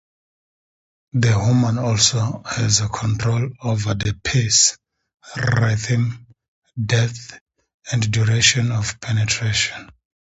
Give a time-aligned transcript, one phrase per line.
[1.13, 4.75] The woman also has control over the pace,
[5.37, 6.25] rhythm,
[6.83, 7.39] depth
[7.91, 9.91] and duration of penetration.